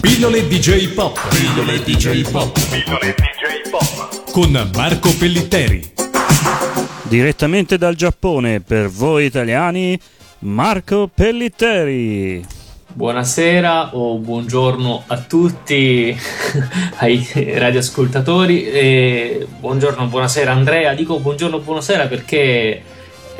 [0.00, 1.18] Pillole DJ Pop.
[1.28, 2.52] Pillole DJ Pop.
[2.70, 4.30] Pillole DJ Pop.
[4.30, 5.92] Con Marco Pellitteri.
[7.02, 9.98] Direttamente dal Giappone per voi italiani,
[10.40, 12.44] Marco Pellitteri.
[12.92, 16.16] Buonasera o buongiorno a tutti
[16.98, 18.68] ai radioascoltatori.
[18.68, 20.94] E buongiorno, buonasera Andrea.
[20.94, 22.82] Dico buongiorno, buonasera perché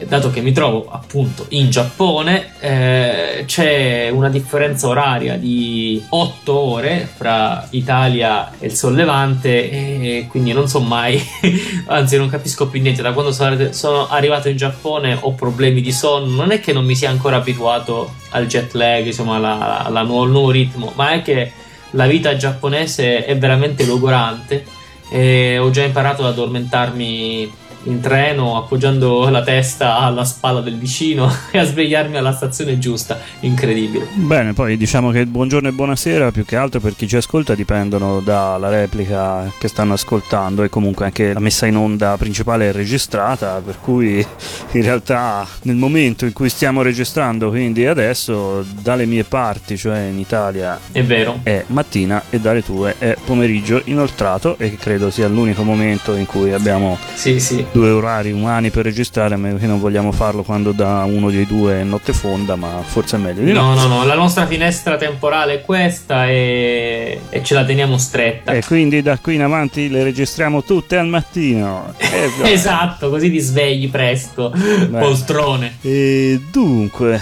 [0.06, 7.08] dato che mi trovo appunto in Giappone, eh, c'è una differenza oraria di 8 ore
[7.12, 11.20] fra Italia e il Sollevante e quindi non so mai,
[11.86, 16.34] anzi non capisco più niente, da quando sono arrivato in Giappone ho problemi di sonno,
[16.34, 20.30] non è che non mi sia ancora abituato al jet lag, insomma alla nuovo, al
[20.30, 21.52] nuovo ritmo, ma è che
[21.92, 24.76] la vita giapponese è veramente logorante.
[25.10, 27.50] E ho già imparato ad addormentarmi
[27.84, 33.18] in treno appoggiando la testa alla spalla del vicino e a svegliarmi alla stazione giusta.
[33.40, 34.08] Incredibile.
[34.14, 38.20] Bene, poi diciamo che buongiorno e buonasera più che altro per chi ci ascolta dipendono
[38.20, 43.60] dalla replica che stanno ascoltando e comunque anche la messa in onda principale è registrata,
[43.64, 44.24] per cui
[44.72, 50.18] in realtà nel momento in cui stiamo registrando, quindi adesso dalle mie parti, cioè in
[50.18, 55.62] Italia, è vero, è mattina e dalle tue è pomeriggio inoltrato e credo sia l'unico
[55.62, 59.80] momento in cui abbiamo sì, sì due orari umani per registrare, a meno che non
[59.80, 63.52] vogliamo farlo quando da uno dei due è notte fonda, ma forse è meglio di
[63.52, 63.74] no.
[63.74, 68.52] No, no, no, la nostra finestra temporale è questa e, e ce la teniamo stretta.
[68.52, 71.94] E quindi da qui in avanti le registriamo tutte al mattino.
[71.98, 74.98] Eh, esatto, così ti svegli presto, Beh.
[74.98, 75.76] poltrone.
[75.82, 77.20] E dunque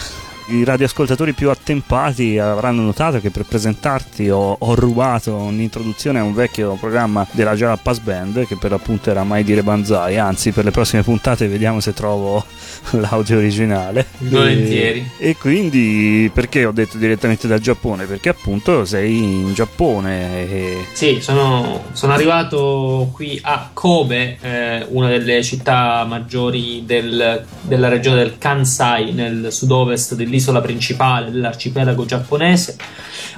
[0.48, 6.34] i radioascoltatori più attempati avranno notato che per presentarti ho, ho rubato un'introduzione a un
[6.34, 10.64] vecchio programma della Java Pass Band che per l'appunto era Mai dire Banzai, anzi per
[10.64, 12.44] le prossime puntate vediamo se trovo
[12.92, 14.06] l'audio originale.
[14.19, 15.11] Volentieri.
[15.19, 18.06] E, e quindi perché ho detto direttamente dal Giappone?
[18.06, 20.50] Perché appunto sei in Giappone.
[20.50, 20.84] E...
[20.92, 28.17] Sì, sono, sono, arrivato qui a Kobe, eh, una delle città maggiori del, della regione
[28.17, 32.77] del Kansai nel sud-ovest dell'isola l'isola principale dell'arcipelago giapponese,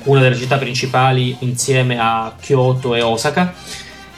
[0.04, 3.54] una delle città principali insieme a Kyoto e Osaka.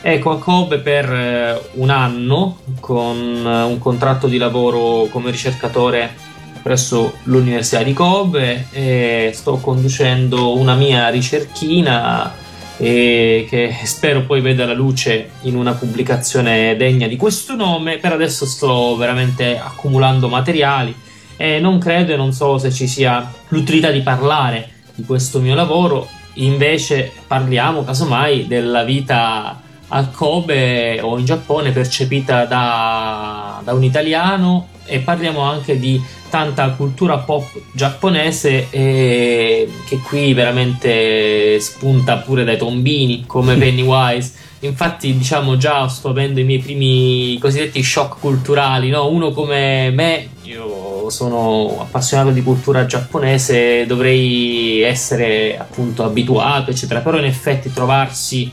[0.03, 6.29] Ecco a Kobe per eh, un anno con eh, un contratto di lavoro come ricercatore
[6.63, 12.33] presso l'Università di Kobe e sto conducendo una mia ricerchina
[12.79, 17.99] che spero poi veda la luce in una pubblicazione degna di questo nome.
[17.99, 20.95] Per adesso sto veramente accumulando materiali
[21.43, 25.55] e non credo e non so se ci sia l'utilità di parlare di questo mio
[25.55, 29.59] lavoro, invece parliamo casomai della vita
[29.89, 35.99] a Kobe o in Giappone percepita da, da un italiano e parliamo anche di
[36.29, 44.49] tanta cultura pop giapponese eh, che qui veramente spunta pure dai tombini come Pennywise.
[44.61, 49.09] Infatti, diciamo già sto avendo i miei primi cosiddetti shock culturali, no?
[49.09, 50.70] Uno come me, io
[51.11, 57.01] sono appassionato di cultura giapponese, dovrei essere appunto abituato, eccetera.
[57.01, 58.51] Però in effetti trovarsi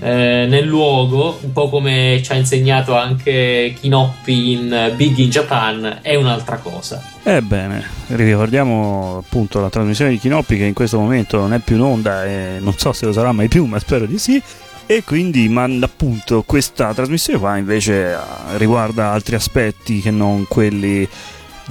[0.00, 5.98] eh, nel luogo, un po' come ci ha insegnato anche Kinoppi in Big in Japan,
[6.02, 7.02] è un'altra cosa.
[7.22, 11.82] Ebbene, ricordiamo appunto la trasmissione di Kinoppi che in questo momento non è più in
[11.82, 14.42] onda e non so se lo sarà mai più, ma spero di sì.
[14.86, 18.16] E quindi, ma appunto, questa trasmissione qua invece
[18.56, 21.08] riguarda altri aspetti che non quelli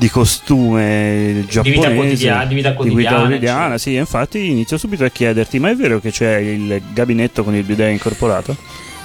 [0.02, 4.80] di costume giapponese, di vita quotidiana, di vita quotidiana, di vita quotidiana sì, infatti inizio
[4.80, 8.58] subito a chiederti, ma è vero che c'è il gabinetto con il bidet incorporato?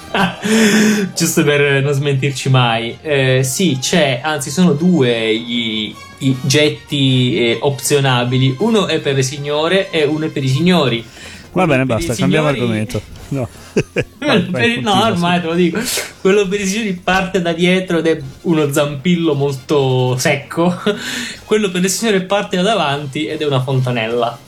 [1.15, 7.57] Giusto per non smentirci mai, eh, sì, c'è, anzi, sono due i, i getti eh,
[7.61, 8.55] opzionabili.
[8.57, 11.05] Uno è per le signore e uno è per i signori.
[11.51, 12.99] Va bene, basta, cambiamo argomento.
[13.29, 13.47] No.
[14.19, 15.79] vai, vai, no, ormai te lo dico.
[16.21, 20.73] Quello per i signori parte da dietro ed è uno zampillo molto secco.
[21.45, 24.45] Quello per le signore parte da davanti ed è una fontanella.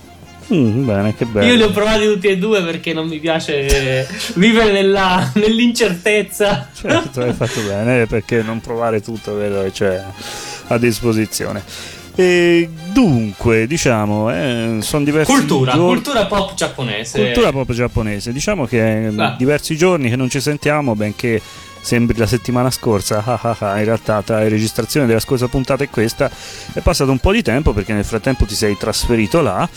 [0.53, 1.45] Mm, bene, che bello.
[1.45, 6.69] Io li ho provati tutti e due perché non mi piace vivere nella, nell'incertezza.
[6.73, 10.03] Certo, hai fatto bene perché non provare tutto quello che c'è
[10.67, 11.63] a disposizione.
[12.19, 15.93] E dunque, diciamo, eh, sono diversi cultura, giorni...
[15.93, 17.23] cultura pop giapponese.
[17.23, 18.33] Cultura pop giapponese.
[18.33, 19.35] Diciamo che ah.
[19.37, 21.41] diversi giorni che non ci sentiamo, benché
[21.79, 25.85] sembri la settimana scorsa, ah ah ah, in realtà tra le registrazioni della scorsa puntata
[25.85, 26.29] e questa
[26.73, 29.67] è passato un po' di tempo perché nel frattempo ti sei trasferito là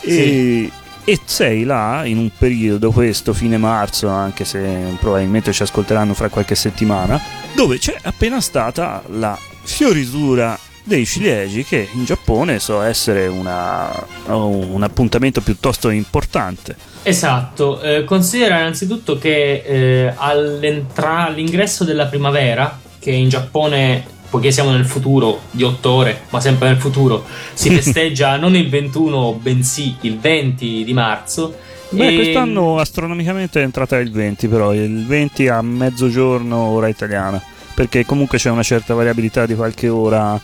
[0.00, 0.72] e, sì.
[1.04, 6.30] e sei là in un periodo questo fine marzo, anche se probabilmente ci ascolteranno fra
[6.30, 7.20] qualche settimana,
[7.54, 13.90] dove c'è appena stata la fiorisura dei ciliegi che in Giappone so essere una,
[14.26, 16.76] un appuntamento piuttosto importante.
[17.04, 24.86] Esatto, eh, considera innanzitutto che eh, all'ingresso della primavera, che in Giappone, poiché siamo nel
[24.86, 27.24] futuro di otto ore, ma sempre nel futuro,
[27.54, 31.56] si festeggia non il 21 bensì il 20 di marzo.
[31.90, 37.42] Beh, quest'anno astronomicamente è entrata il 20, però il 20 a mezzogiorno ora italiana,
[37.74, 40.40] perché comunque c'è una certa variabilità di qualche ora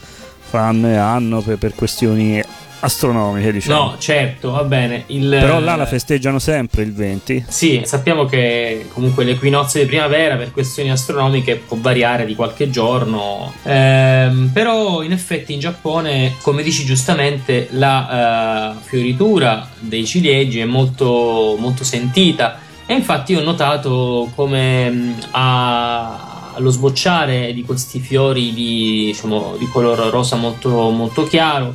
[0.48, 2.42] fra anno e anno per, per questioni
[2.80, 3.90] astronomiche, diciamo.
[3.90, 5.04] No, certo, va bene.
[5.06, 5.28] Il...
[5.28, 7.46] Però là la festeggiano sempre il 20.
[7.48, 13.52] Sì, sappiamo che comunque l'equinozio di primavera per questioni astronomiche può variare di qualche giorno.
[13.64, 20.64] Ehm, però in effetti in Giappone, come dici giustamente, la uh, fioritura dei ciliegi è
[20.64, 22.60] molto, molto sentita.
[22.86, 26.27] E infatti ho notato come mm, a
[26.58, 31.75] allo sbocciare di questi fiori di, diciamo, di color rosa molto, molto chiaro,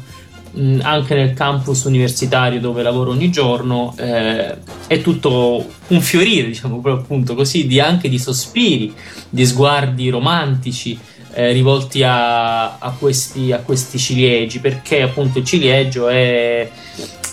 [0.81, 7.33] anche nel campus universitario dove lavoro ogni giorno, eh, è tutto un fiorire, diciamo appunto
[7.33, 8.93] così, di, anche di sospiri,
[9.29, 10.99] di sguardi romantici.
[11.35, 16.69] Eh, rivolti a, a, questi, a questi ciliegi perché appunto il ciliegio è,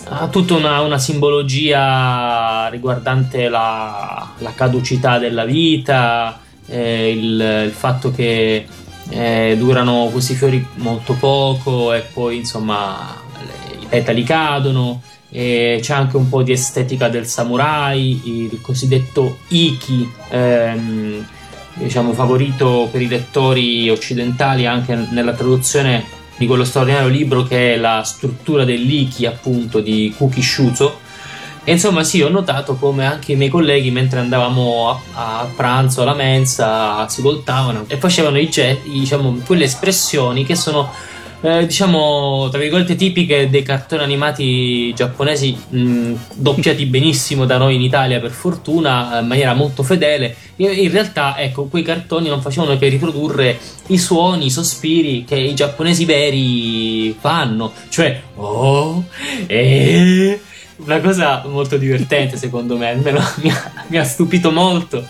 [0.08, 8.10] ha tutta una, una simbologia riguardante la, la, caducità della vita, eh, il, il, fatto
[8.10, 8.66] che
[9.08, 15.02] eh, durano questi fiori molto poco e poi insomma le, i petali cadono.
[15.32, 21.24] E c'è anche un po' di estetica del samurai, il cosiddetto iki, ehm,
[21.74, 26.04] diciamo favorito per i lettori occidentali anche nella traduzione
[26.36, 30.98] di quello straordinario libro che è la struttura dell'iki appunto di Kuki Shuzo
[31.62, 36.02] e insomma, sì, ho notato come anche i miei colleghi, mentre andavamo a, a pranzo
[36.02, 40.90] alla mensa, si voltavano e facevano i jet, diciamo, quelle espressioni che sono.
[41.42, 47.80] Eh, diciamo tra virgolette tipiche dei cartoni animati giapponesi mh, doppiati benissimo da noi in
[47.80, 52.88] Italia per fortuna in maniera molto fedele in realtà ecco quei cartoni non facevano che
[52.88, 59.02] riprodurre i suoni i sospiri che i giapponesi veri fanno cioè oh
[59.46, 60.40] eh
[60.84, 65.06] una cosa molto divertente secondo me, almeno mi ha, mi ha stupito molto.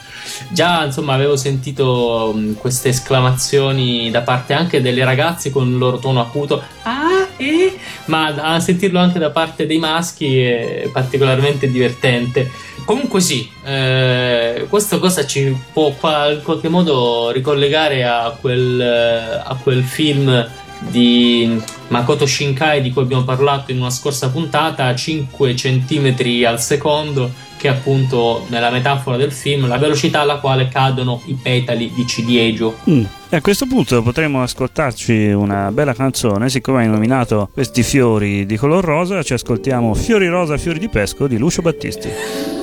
[0.48, 5.98] Già insomma avevo sentito um, queste esclamazioni da parte anche delle ragazze con il loro
[5.98, 7.76] tono acuto, ah, eh,
[8.06, 12.50] ma a sentirlo anche da parte dei maschi è particolarmente divertente.
[12.84, 15.94] Comunque sì, eh, questa cosa ci può
[16.28, 20.48] in qualche modo ricollegare a quel, a quel film
[20.88, 26.14] di Makoto Shinkai di cui abbiamo parlato in una scorsa puntata 5 cm
[26.46, 31.34] al secondo che è appunto nella metafora del film la velocità alla quale cadono i
[31.34, 33.04] petali di ciliegio mm.
[33.28, 38.56] e a questo punto potremmo ascoltarci una bella canzone siccome hai nominato questi fiori di
[38.56, 42.08] color rosa ci ascoltiamo Fiori rosa, fiori di pesco di Lucio Battisti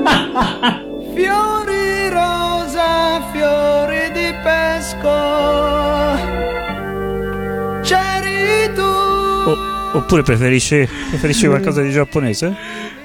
[1.14, 1.59] fiori
[9.92, 12.54] oppure preferisci, preferisci qualcosa di giapponese?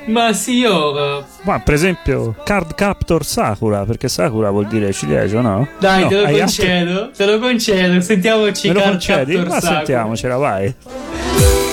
[0.06, 0.92] Ma sì, io.
[0.92, 1.24] Uh...
[1.42, 5.68] Ma per esempio, Card Captor Sakura, perché Sakura vuol dire ciliegio, no?
[5.80, 7.16] Dai, no, te lo concedo, altri...
[7.16, 8.02] te lo concedo.
[8.02, 9.34] Sentiamoci Me lo Card concedi?
[9.34, 9.78] Captor Ma Sakura.
[9.78, 11.65] sentiamocela, vai.「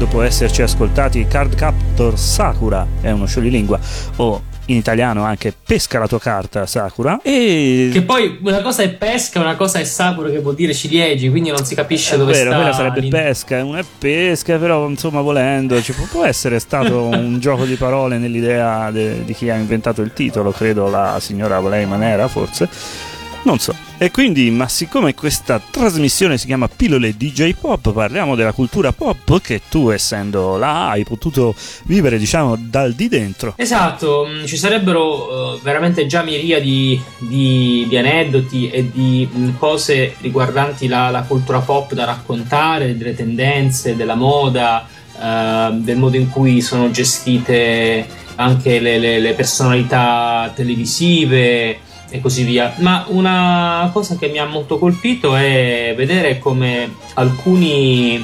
[0.00, 3.78] dopo esserci ascoltati Card Captor Sakura, è uno scioglilingua,
[4.16, 7.20] o in italiano anche Pesca la tua carta Sakura.
[7.22, 7.90] E...
[7.92, 11.50] Che poi una cosa è pesca, una cosa è Sakura che vuol dire ciliegi, quindi
[11.50, 12.56] non si capisce è dove vero, sta.
[12.56, 17.38] Quella sarebbe pesca, una è pesca, però insomma volendo ci può, può essere stato un
[17.38, 21.84] gioco di parole nell'idea de, di chi ha inventato il titolo, credo la signora Lei
[21.84, 23.09] Manera forse
[23.42, 23.74] non so.
[24.02, 29.40] E quindi, ma siccome questa trasmissione si chiama Pillole DJ Pop, parliamo della cultura pop
[29.42, 31.54] che tu, essendo là, hai potuto
[31.84, 33.52] vivere, diciamo, dal di dentro.
[33.56, 40.14] Esatto, mm, ci sarebbero uh, veramente già miriadi di, di, aneddoti e di mm, cose
[40.20, 46.30] riguardanti la, la, cultura pop da raccontare, delle tendenze, della moda, uh, del modo in
[46.30, 48.06] cui sono gestite
[48.36, 52.74] anche le, le, le personalità televisive e così via.
[52.78, 58.22] Ma una cosa che mi ha molto colpito è vedere come alcuni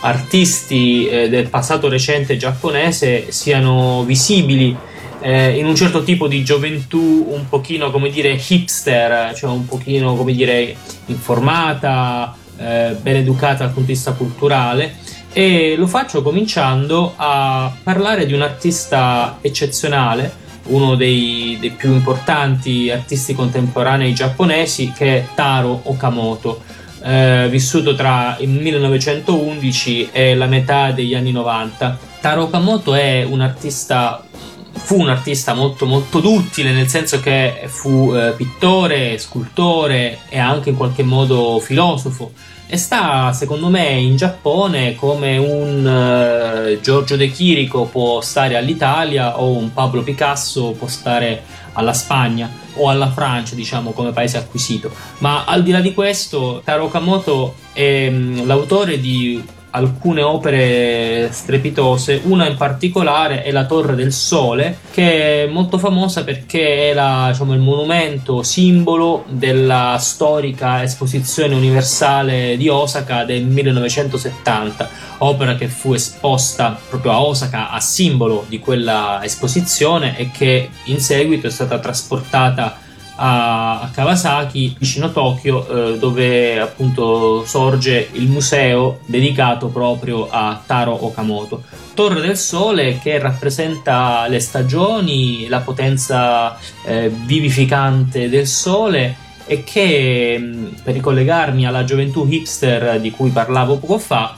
[0.00, 4.76] artisti eh, del passato recente giapponese siano visibili
[5.20, 10.14] eh, in un certo tipo di gioventù un pochino come dire hipster, cioè un pochino
[10.14, 10.76] come dire
[11.06, 14.96] informata, eh, ben educata dal punto di vista culturale
[15.32, 22.90] e lo faccio cominciando a parlare di un artista eccezionale uno dei, dei, più importanti
[22.90, 26.62] artisti contemporanei giapponesi che è Taro Okamoto,
[27.02, 31.98] eh, vissuto tra il 1911 e la metà degli anni 90.
[32.20, 34.22] Taro Okamoto è un artista
[34.78, 40.68] fu un artista molto molto duttile nel senso che fu eh, pittore, scultore e anche
[40.68, 42.32] in qualche modo filosofo
[42.68, 49.40] e sta secondo me in Giappone come un uh, Giorgio De Chirico può stare all'Italia
[49.40, 51.42] o un Pablo Picasso può stare
[51.74, 54.90] alla Spagna o alla Francia diciamo come paese acquisito.
[55.18, 59.42] Ma al di là di questo Taro Okamoto è um, l'autore di
[59.76, 66.24] alcune opere strepitose, una in particolare è la Torre del Sole, che è molto famosa
[66.24, 74.88] perché è la, diciamo, il monumento simbolo della storica esposizione universale di Osaka del 1970,
[75.18, 81.00] opera che fu esposta proprio a Osaka a simbolo di quella esposizione e che in
[81.00, 82.84] seguito è stata trasportata
[83.16, 91.04] a, a Kawasaki, vicino Tokyo, eh, dove appunto sorge il museo dedicato proprio a Taro
[91.04, 91.62] Okamoto.
[91.94, 100.70] Torre del Sole che rappresenta le stagioni, la potenza eh, vivificante del Sole e che,
[100.82, 104.36] per ricollegarmi alla gioventù hipster di cui parlavo poco fa,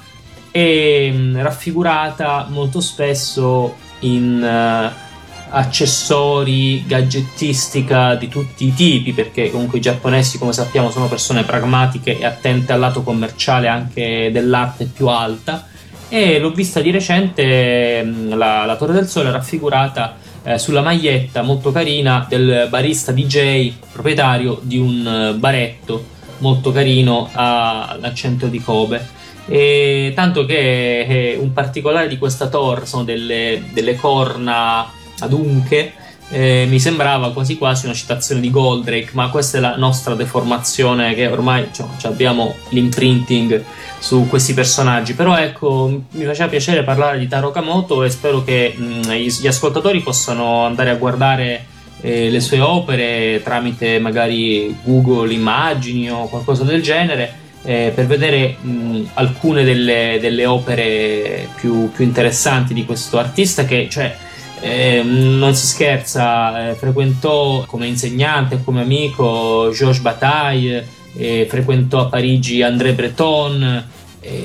[0.50, 4.92] è raffigurata molto spesso in...
[4.94, 5.07] Uh,
[5.50, 12.18] accessori, gadgettistica di tutti i tipi, perché comunque i giapponesi, come sappiamo, sono persone pragmatiche
[12.18, 15.66] e attente al lato commerciale anche dell'arte più alta.
[16.08, 21.42] E l'ho vista di recente, mm, la, la Torre del Sole raffigurata eh, sulla maglietta
[21.42, 28.60] molto carina del barista DJ, proprietario di un eh, baretto molto carino al centro di
[28.60, 29.16] Kobe.
[29.46, 34.90] E tanto che eh, un particolare di questa torre sono delle, delle corna
[35.20, 35.92] adunche,
[36.30, 41.14] eh, mi sembrava quasi quasi una citazione di Goldrake, ma questa è la nostra deformazione
[41.14, 43.64] che ormai cioè, abbiamo l'imprinting
[43.98, 45.14] su questi personaggi.
[45.14, 50.00] Però ecco, mi faceva piacere parlare di Taro Kamoto e spero che mh, gli ascoltatori
[50.00, 51.64] possano andare a guardare
[52.00, 57.46] eh, le sue opere tramite magari Google Immagini o qualcosa del genere.
[57.64, 63.88] Eh, per vedere mh, alcune delle, delle opere più, più, interessanti di questo artista che
[63.90, 64.16] cioè,
[64.60, 70.86] eh, non si scherza, eh, frequentò come insegnante e come amico Georges Bataille,
[71.16, 73.86] eh, frequentò a Parigi André Breton,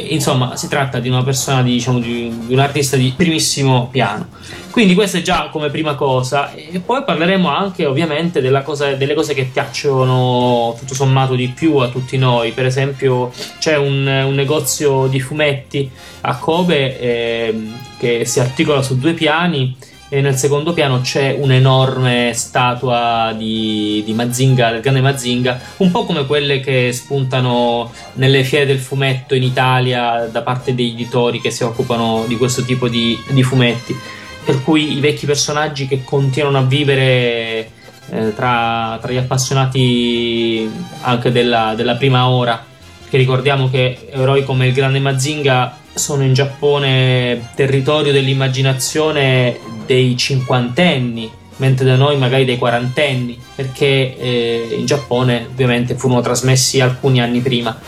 [0.10, 4.28] insomma si tratta di una persona, di, diciamo, di, un artista di primissimo piano.
[4.70, 9.34] Quindi questa è già come prima cosa e poi parleremo anche ovviamente cosa, delle cose
[9.34, 15.06] che piacciono tutto sommato di più a tutti noi, per esempio c'è un, un negozio
[15.08, 15.90] di fumetti
[16.22, 19.76] a Kobe eh, che si articola su due piani
[20.14, 26.06] e nel secondo piano c'è un'enorme statua di, di Mazinga, del grande Mazinga, un po'
[26.06, 31.50] come quelle che spuntano nelle fiere del fumetto in Italia da parte degli editori che
[31.50, 33.98] si occupano di questo tipo di, di fumetti.
[34.46, 37.72] Per cui i vecchi personaggi che continuano a vivere
[38.12, 40.70] eh, tra, tra, gli appassionati
[41.02, 42.64] anche della, della prima ora,
[43.10, 51.86] ricordiamo che eroi come il grande Mazinga sono in Giappone territorio dell'immaginazione dei cinquantenni, mentre
[51.86, 57.80] da noi magari dei quarantenni, perché eh, in Giappone ovviamente furono trasmessi alcuni anni prima.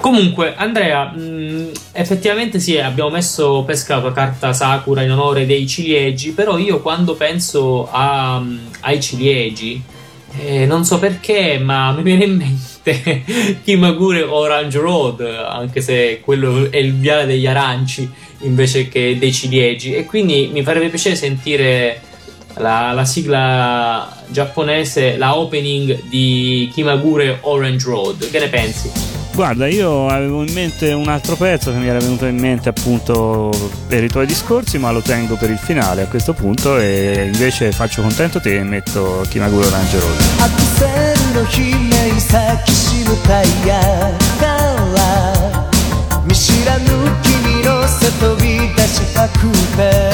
[0.00, 6.58] Comunque, Andrea, mh, effettivamente sì, abbiamo messo pescato carta Sakura in onore dei ciliegi, però
[6.58, 8.42] io quando penso a,
[8.80, 9.80] ai ciliegi,
[10.40, 12.71] eh, non so perché, ma mi viene in mente
[13.62, 19.94] Kimagure Orange Road, anche se quello è il viale degli aranci invece che dei ciliegi,
[19.94, 22.00] e quindi mi farebbe piacere sentire
[22.54, 28.30] la, la sigla giapponese, la opening di Kimagure Orange Road.
[28.30, 28.90] Che ne pensi?
[29.34, 33.50] Guarda, io avevo in mente un altro pezzo che mi era venuto in mente appunto
[33.88, 37.72] per i tuoi discorsi, ma lo tengo per il finale a questo punto e invece
[37.72, 39.70] faccio contento te e metto Kimaguro
[42.22, 43.80] 先しむタイヤ
[44.40, 44.46] か
[44.94, 45.70] ら
[46.24, 46.84] 見知らぬ
[47.22, 50.11] 君の里飛び出したくて。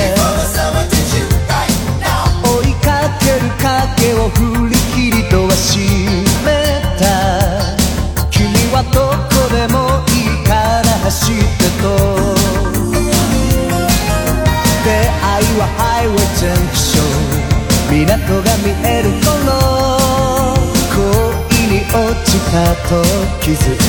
[23.48, 23.87] kisses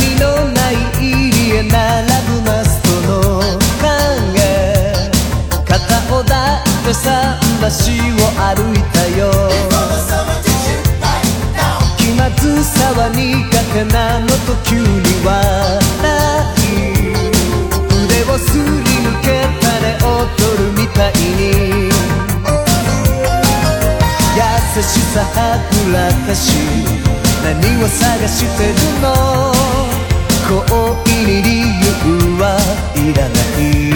[0.00, 1.68] 波のない入りへ並
[2.26, 3.12] ぶマストの
[3.80, 4.40] 影
[5.64, 5.76] 肩
[6.14, 7.04] を抱いて桟
[7.60, 7.68] 橋
[8.16, 9.20] を歩いたよ。
[11.98, 13.18] 気まずさは苦
[13.72, 14.86] 手なのと急に
[15.24, 15.28] は
[16.02, 16.04] な
[16.56, 16.58] い
[18.04, 19.26] 腕をすり抜け
[19.60, 20.08] たね踊
[20.58, 21.90] るみたいに。
[24.36, 25.36] 優しさは
[25.84, 26.42] ぐらかし
[27.44, 29.79] 何を探してるの？
[30.50, 31.64] 恋に理由
[32.40, 32.58] は
[32.96, 33.90] いらない。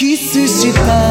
[0.00, 1.07] Bene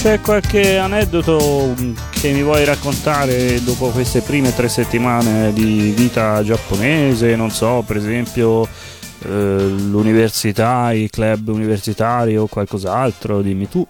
[0.00, 1.74] c'è qualche aneddoto
[2.08, 7.36] che mi vuoi raccontare dopo queste prime tre settimane di vita giapponese?
[7.36, 13.86] Non so, per esempio eh, l'università, i club universitari o qualcos'altro, dimmi tu.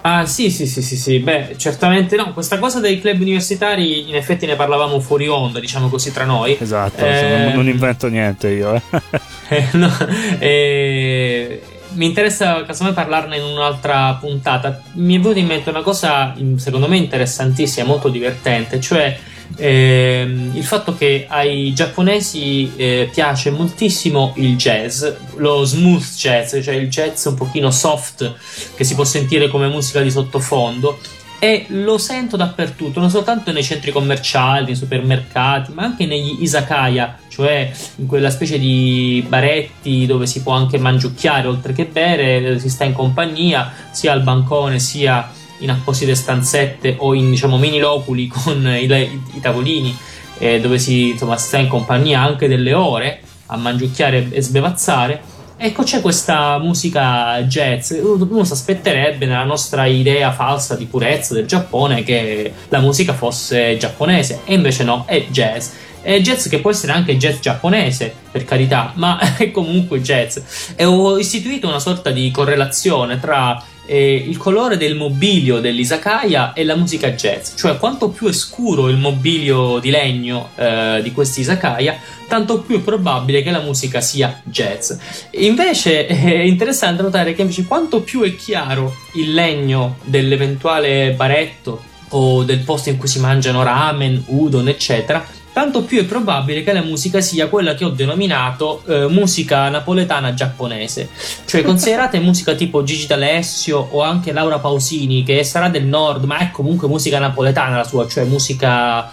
[0.00, 4.14] Ah sì sì sì sì sì, beh certamente no, questa cosa dei club universitari in
[4.14, 6.56] effetti ne parlavamo fuori onda, diciamo così tra noi.
[6.58, 8.74] Esatto, eh, non, non, invento niente io.
[8.76, 8.82] Eh.
[9.54, 9.92] eh no,
[10.38, 11.60] eh,
[11.98, 14.80] mi interessa casomai parlarne in un'altra puntata.
[14.92, 19.18] Mi è venuta in mente una cosa secondo me interessantissima, molto divertente, cioè
[19.56, 25.04] eh, il fatto che ai giapponesi eh, piace moltissimo il jazz,
[25.36, 28.34] lo smooth jazz, cioè il jazz un pochino soft
[28.76, 30.98] che si può sentire come musica di sottofondo
[31.38, 37.16] e lo sento dappertutto, non soltanto nei centri commerciali, nei supermercati, ma anche negli izakaya,
[37.28, 42.68] cioè in quella specie di baretti dove si può anche mangiucchiare oltre che bere, si
[42.68, 48.26] sta in compagnia, sia al bancone sia in apposite stanzette o in diciamo mini loculi
[48.26, 49.96] con i, i, i tavolini
[50.38, 55.20] eh, dove si insomma, sta in compagnia anche delle ore a mangiucchiare e sbevazzare
[55.60, 57.90] Ecco, c'è questa musica jazz.
[57.90, 63.76] Uno si aspetterebbe nella nostra idea falsa di purezza del Giappone che la musica fosse
[63.76, 65.70] giapponese, e invece no, è jazz.
[66.00, 70.38] È jazz che può essere anche jazz giapponese, per carità, ma è comunque jazz.
[70.76, 76.62] E ho istituito una sorta di correlazione tra eh, il colore del mobilio dell'Isakaya e
[76.62, 81.40] la musica jazz, cioè quanto più è scuro il mobilio di legno eh, di questi
[81.40, 81.96] Isakaya,
[82.28, 84.92] tanto più è probabile che la musica sia jazz.
[85.30, 92.44] Invece è interessante notare che invece quanto più è chiaro il legno dell'eventuale baretto o
[92.44, 95.26] del posto in cui si mangiano ramen, udon, eccetera,
[95.58, 100.32] tanto più è probabile che la musica sia quella che ho denominato eh, musica napoletana
[100.32, 101.08] giapponese.
[101.46, 106.38] Cioè, considerate musica tipo Gigi D'Alessio o anche Laura Pausini, che sarà del nord, ma
[106.38, 109.10] è comunque musica napoletana la sua, cioè musica,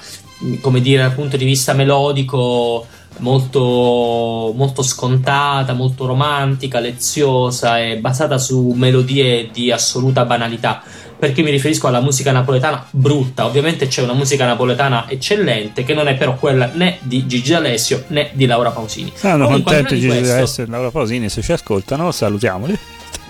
[0.61, 2.85] come dire, dal punto di vista melodico.
[3.17, 10.83] Molto, molto scontata, molto romantica, leziosa e basata su melodie di assoluta banalità
[11.17, 13.45] perché mi riferisco alla musica napoletana brutta.
[13.45, 18.03] Ovviamente c'è una musica napoletana eccellente che non è però quella né di Gigi D'Alessio
[18.07, 19.11] né di Laura Pausini.
[19.15, 22.77] Sono contenti Gigi D'Alessio e Laura Pausini, se ci ascoltano salutiamoli.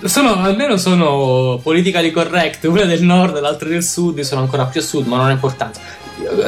[0.03, 4.81] Sono, almeno sono politically correct, una del nord e l'altra del sud, sono ancora più
[4.81, 5.79] a sud, ma non è importante.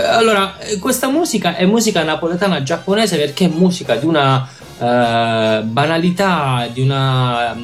[0.09, 4.47] Allora, questa musica è musica napoletana giapponese perché è musica di una
[4.79, 7.57] Uh, banalità, di una uh,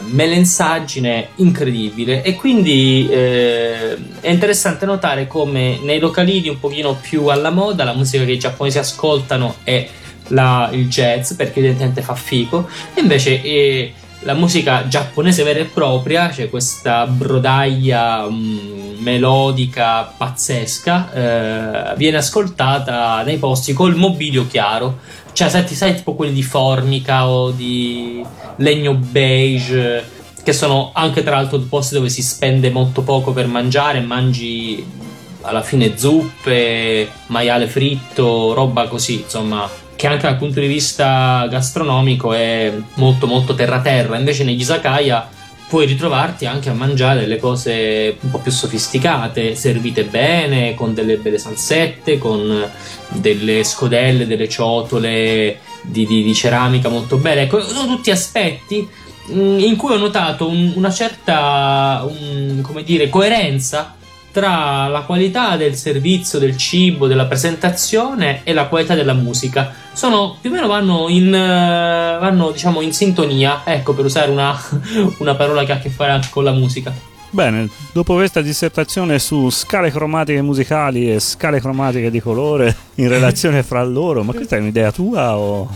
[0.00, 2.22] melensaggine incredibile.
[2.22, 7.92] E quindi uh, è interessante notare come nei localini un pochino più alla moda la
[7.92, 9.86] musica che i giapponesi ascoltano è
[10.28, 12.66] la, il jazz perché evidentemente fa fico.
[12.94, 20.04] E invece eh, la musica giapponese vera e propria c'è cioè questa brodaglia um, melodica
[20.16, 24.98] pazzesca viene ascoltata nei posti col mobilio chiaro
[25.34, 28.24] cioè, sai, sai, tipo quelli di formica o di
[28.56, 30.08] legno beige,
[30.42, 35.02] che sono anche tra l'altro posti dove si spende molto poco per mangiare, mangi
[35.40, 42.32] alla fine zuppe, maiale fritto, roba così, insomma, che anche dal punto di vista gastronomico
[42.32, 44.16] è molto molto terra terra.
[44.16, 45.28] Invece negli izakaya
[45.74, 51.16] puoi ritrovarti anche a mangiare delle cose un po' più sofisticate, servite bene, con delle
[51.16, 52.70] belle salsette, con
[53.08, 57.40] delle scodelle, delle ciotole di, di, di ceramica molto belle.
[57.40, 58.88] Ecco, sono tutti aspetti
[59.32, 63.96] mm, in cui ho notato un, una certa, un, come dire, coerenza
[64.34, 69.72] tra la qualità del servizio, del cibo, della presentazione e la qualità della musica.
[69.92, 74.60] Sono più o meno vanno in, eh, vanno, diciamo, in sintonia, ecco, per usare una,
[75.18, 76.92] una parola che ha a che fare anche con la musica.
[77.30, 83.62] Bene, dopo questa dissertazione su scale cromatiche musicali e scale cromatiche di colore in relazione
[83.62, 85.68] fra loro, ma questa è un'idea tua o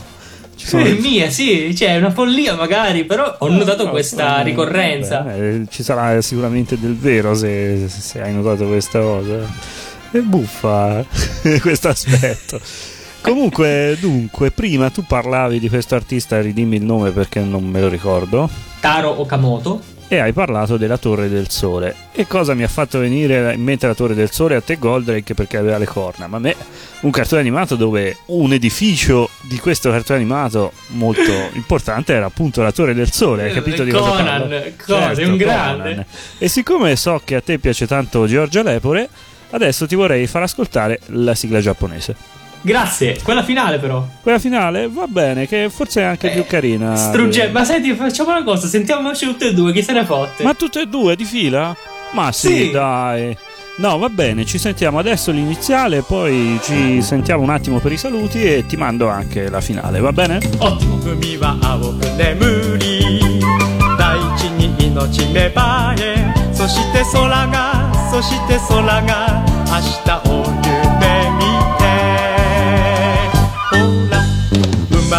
[0.67, 0.85] sono...
[0.85, 5.21] È mia, sì, cioè è una follia magari, però ho notato no, questa no, ricorrenza.
[5.21, 9.39] Beh, ci sarà sicuramente del vero se, se hai notato questa cosa.
[10.11, 11.05] È buffa
[11.61, 12.61] questo aspetto.
[13.21, 17.89] Comunque, dunque, prima tu parlavi di questo artista, ridimmi il nome perché non me lo
[17.89, 18.49] ricordo.
[18.81, 21.95] Taro Okamoto e hai parlato della Torre del Sole.
[22.13, 24.57] E cosa mi ha fatto venire in mente la Torre del Sole?
[24.57, 26.57] A te Goldrake perché aveva le corna, ma a me
[27.01, 32.73] un cartone animato dove un edificio di questo cartone animato molto importante era appunto la
[32.73, 34.47] Torre del Sole, hai capito di cosa parlo?
[34.85, 35.91] Conan, certo, un grande.
[35.91, 36.05] Conan.
[36.39, 39.09] E siccome so che a te piace tanto Giorgia Lepore,
[39.51, 42.38] adesso ti vorrei far ascoltare la sigla giapponese.
[42.62, 44.06] Grazie, quella finale però.
[44.22, 46.96] Quella finale va bene, che forse è anche eh, più carina.
[46.96, 50.44] Strugge, ma senti, facciamo una cosa, sentiamoci tutte e due, chi se ne fotte?
[50.44, 51.76] Ma tutte e due di fila?
[52.12, 52.72] Ma sì, sì.
[52.72, 53.36] dai.
[53.78, 58.44] No, va bene, ci sentiamo adesso l'iniziale, poi ci sentiamo un attimo per i saluti
[58.44, 60.40] e ti mando anche la finale, va bene?
[60.60, 60.94] Ottimo.
[66.64, 70.87] そして空がそして空が明日を夢見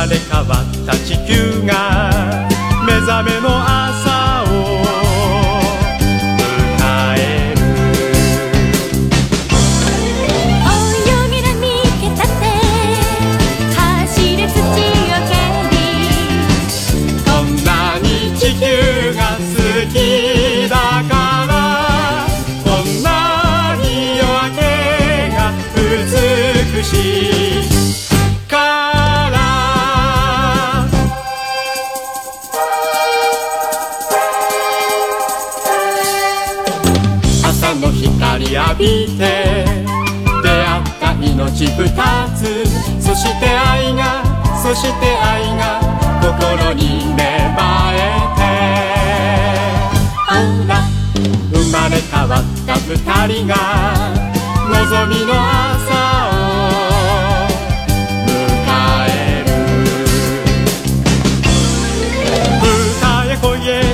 [0.10, 2.10] まれ変わった地球が
[2.86, 4.09] 目覚めの朝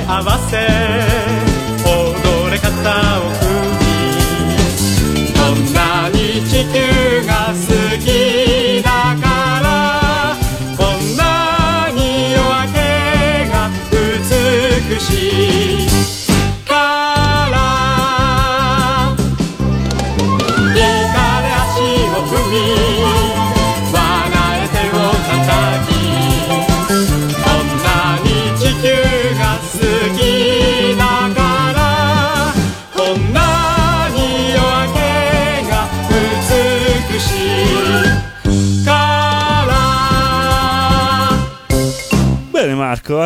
[0.08, 1.15] 合わせ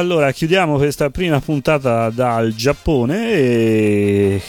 [0.01, 4.43] allora chiudiamo questa prima puntata dal Giappone e